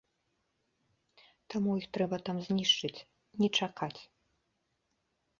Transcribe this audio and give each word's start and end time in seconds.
Таму 1.53 1.69
іх 1.81 1.85
трэба 1.97 2.17
там 2.29 2.37
знішчыць, 2.47 3.03
не 3.43 3.49
чакаць. 3.61 3.99